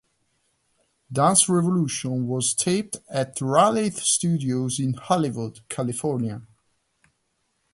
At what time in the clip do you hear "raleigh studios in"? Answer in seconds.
3.39-4.95